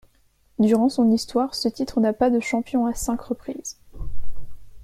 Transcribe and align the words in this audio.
Durant 0.57 0.89
son 0.89 1.11
histoire, 1.11 1.53
ce 1.53 1.67
titre 1.67 1.99
n'a 2.01 2.11
pas 2.11 2.31
de 2.31 2.39
champion 2.39 2.87
à 2.87 2.95
cinq 2.95 3.21
reprises. 3.21 3.77